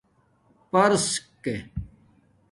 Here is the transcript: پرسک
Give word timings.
پرسک 0.71 1.21